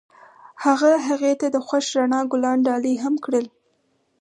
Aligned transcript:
هغه 0.63 0.91
هغې 1.07 1.33
ته 1.41 1.47
د 1.55 1.57
خوښ 1.67 1.85
رڼا 1.97 2.21
ګلان 2.31 2.57
ډالۍ 2.67 2.95
هم 3.03 3.15
کړل. 3.25 3.45